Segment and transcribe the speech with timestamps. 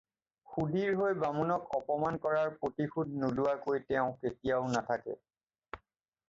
[0.51, 5.17] শূদিৰ হৈ বামুণক অপমান কৰাৰ প্ৰতিশোধ নোলোৱাকৈ তেওঁ কেতিয়াও নাথাকে।